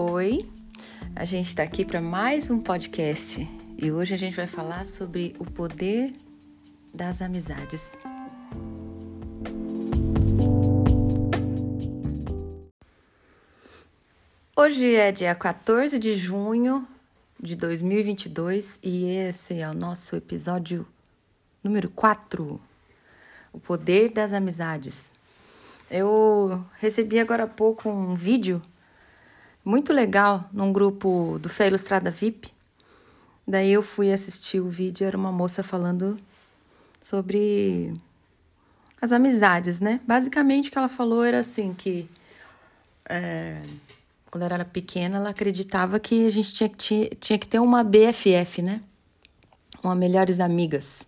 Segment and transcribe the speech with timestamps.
[0.00, 0.48] Oi,
[1.16, 3.44] a gente está aqui para mais um podcast
[3.76, 6.12] e hoje a gente vai falar sobre o poder
[6.94, 7.98] das amizades.
[14.54, 16.86] Hoje é dia 14 de junho
[17.40, 20.86] de 2022 e esse é o nosso episódio
[21.60, 22.60] número 4:
[23.52, 25.12] O poder das amizades.
[25.90, 28.62] Eu recebi agora há pouco um vídeo
[29.68, 32.50] muito legal num grupo do Fé Ilustrada VIP.
[33.46, 36.18] Daí eu fui assistir o vídeo, era uma moça falando
[37.02, 37.92] sobre
[38.98, 40.00] as amizades, né?
[40.06, 42.08] Basicamente o que ela falou era assim que
[43.06, 43.60] é,
[44.30, 47.84] quando ela era pequena ela acreditava que a gente tinha, tinha, tinha que ter uma
[47.84, 48.80] BFF, né?
[49.82, 51.06] Uma melhores amigas.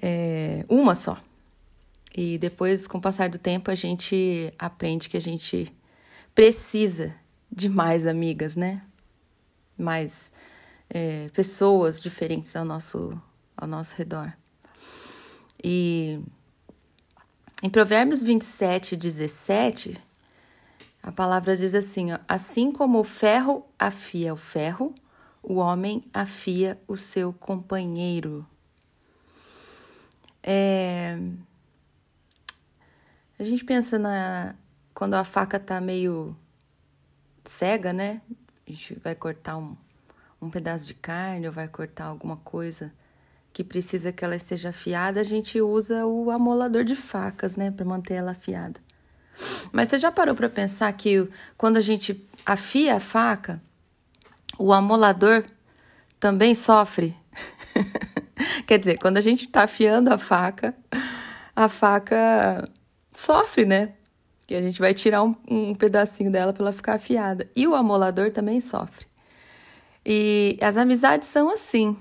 [0.00, 1.18] É, uma só.
[2.16, 5.70] E depois, com o passar do tempo, a gente aprende que a gente
[6.34, 7.14] precisa
[7.50, 8.82] de mais amigas, né?
[9.76, 10.32] Mais
[10.90, 13.20] é, pessoas diferentes ao nosso,
[13.56, 14.32] ao nosso redor.
[15.62, 16.20] E
[17.62, 20.00] em Provérbios 27, 17,
[21.02, 24.94] a palavra diz assim: ó, assim como o ferro afia o ferro,
[25.42, 28.46] o homem afia o seu companheiro.
[30.42, 31.18] É...
[33.38, 34.54] A gente pensa na
[34.98, 36.36] quando a faca tá meio
[37.44, 38.20] cega, né?
[38.66, 39.76] A gente vai cortar um,
[40.42, 42.92] um pedaço de carne ou vai cortar alguma coisa
[43.52, 47.84] que precisa que ela esteja afiada, a gente usa o amolador de facas, né, para
[47.84, 48.80] manter ela afiada.
[49.70, 53.62] Mas você já parou para pensar que quando a gente afia a faca,
[54.58, 55.44] o amolador
[56.18, 57.16] também sofre?
[58.66, 60.74] Quer dizer, quando a gente está afiando a faca,
[61.54, 62.68] a faca
[63.14, 63.92] sofre, né?
[64.48, 67.48] Que a gente vai tirar um, um pedacinho dela para ela ficar afiada.
[67.54, 69.06] E o amolador também sofre.
[70.04, 71.94] E as amizades são assim.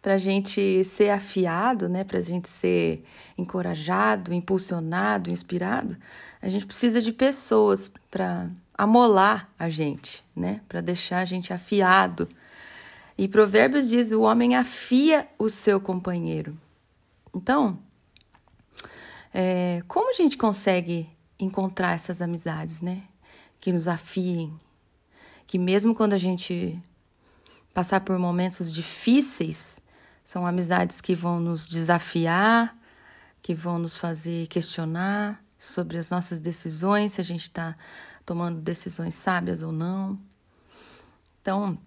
[0.00, 2.04] Para a gente ser afiado, né?
[2.04, 3.04] Para a gente ser
[3.36, 5.96] encorajado, impulsionado, inspirado,
[6.40, 8.48] a gente precisa de pessoas para
[8.78, 10.60] amolar a gente, né?
[10.68, 12.28] Para deixar a gente afiado.
[13.18, 16.56] E Provérbios diz: o homem afia o seu companheiro.
[17.34, 17.80] Então,
[19.34, 23.02] é, como a gente consegue encontrar essas amizades, né?
[23.60, 24.58] Que nos afiem,
[25.46, 26.80] que mesmo quando a gente
[27.72, 29.80] passar por momentos difíceis,
[30.24, 32.76] são amizades que vão nos desafiar,
[33.40, 37.74] que vão nos fazer questionar sobre as nossas decisões, se a gente está
[38.26, 40.18] tomando decisões sábias ou não.
[41.40, 41.78] Então,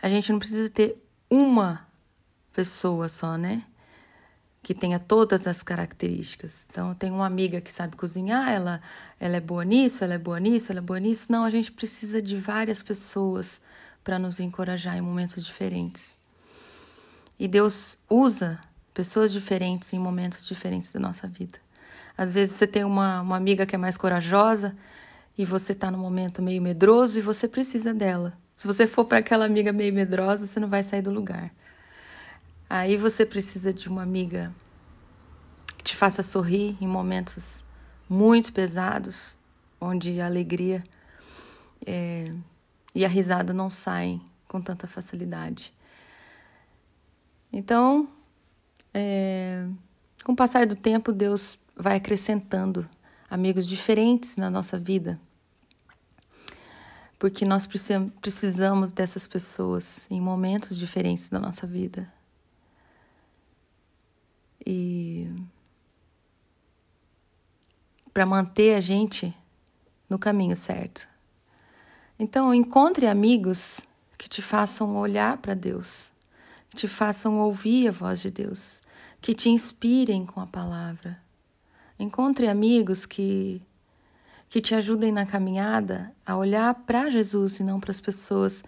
[0.00, 0.96] a gente não precisa ter
[1.28, 1.86] uma
[2.52, 3.64] pessoa só, né?
[4.68, 6.66] Que tenha todas as características.
[6.70, 8.82] Então, eu tenho uma amiga que sabe cozinhar, ela,
[9.18, 11.32] ela é boa nisso, ela é boa nisso, ela é boa nisso.
[11.32, 13.62] Não, a gente precisa de várias pessoas
[14.04, 16.14] para nos encorajar em momentos diferentes.
[17.38, 18.60] E Deus usa
[18.92, 21.58] pessoas diferentes em momentos diferentes da nossa vida.
[22.14, 24.76] Às vezes você tem uma, uma amiga que é mais corajosa
[25.38, 28.36] e você está num momento meio medroso e você precisa dela.
[28.54, 31.50] Se você for para aquela amiga meio medrosa, você não vai sair do lugar.
[32.70, 34.54] Aí você precisa de uma amiga
[35.78, 37.64] que te faça sorrir em momentos
[38.08, 39.38] muito pesados,
[39.80, 40.84] onde a alegria
[41.86, 42.32] é,
[42.94, 45.72] e a risada não saem com tanta facilidade.
[47.50, 48.08] Então,
[48.92, 49.66] é,
[50.22, 52.88] com o passar do tempo, Deus vai acrescentando
[53.30, 55.18] amigos diferentes na nossa vida,
[57.18, 57.66] porque nós
[58.20, 62.17] precisamos dessas pessoas em momentos diferentes da nossa vida.
[68.18, 69.32] Para manter a gente
[70.10, 71.06] no caminho certo.
[72.18, 73.82] Então, encontre amigos
[74.18, 76.12] que te façam olhar para Deus,
[76.68, 78.80] que te façam ouvir a voz de Deus,
[79.20, 81.22] que te inspirem com a palavra.
[81.96, 83.62] Encontre amigos que
[84.48, 88.64] que te ajudem na caminhada a olhar para Jesus e não para as pessoas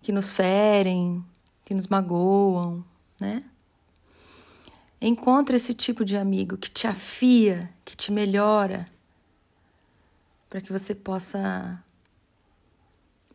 [0.00, 1.22] que nos ferem,
[1.66, 2.82] que nos magoam,
[3.20, 3.40] né?
[5.04, 8.86] Encontre esse tipo de amigo que te afia, que te melhora,
[10.48, 11.82] para que você possa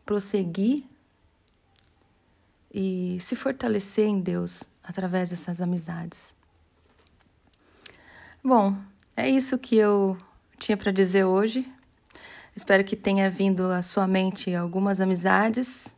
[0.02, 0.86] prosseguir
[2.72, 6.34] e se fortalecer em Deus através dessas amizades.
[8.42, 8.74] Bom,
[9.14, 10.16] é isso que eu
[10.58, 11.70] tinha para dizer hoje.
[12.56, 15.94] Espero que tenha vindo à sua mente algumas amizades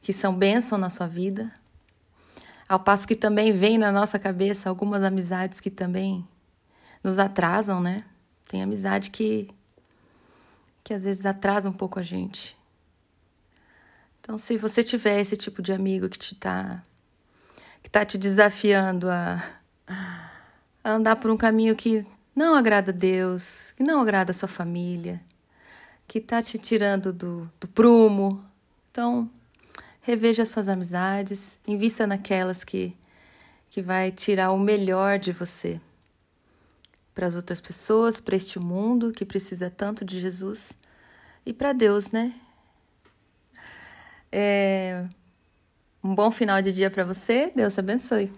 [0.00, 1.52] que são bênção na sua vida
[2.72, 6.26] ao passo que também vem na nossa cabeça algumas amizades que também
[7.04, 8.02] nos atrasam, né?
[8.48, 9.50] Tem amizade que
[10.82, 12.56] que às vezes atrasa um pouco a gente.
[14.18, 16.82] Então, se você tiver esse tipo de amigo que te tá
[17.82, 19.44] que tá te desafiando a,
[19.86, 20.30] a
[20.92, 25.20] andar por um caminho que não agrada a Deus, que não agrada a sua família,
[26.08, 28.42] que tá te tirando do, do prumo,
[28.90, 29.30] então
[30.02, 32.94] reveja suas amizades, invista naquelas que
[33.72, 35.80] que vai tirar o melhor de você
[37.14, 40.72] para as outras pessoas, para este mundo que precisa tanto de Jesus
[41.46, 42.34] e para Deus, né?
[44.30, 45.06] É...
[46.04, 47.50] Um bom final de dia para você.
[47.54, 48.30] Deus abençoe.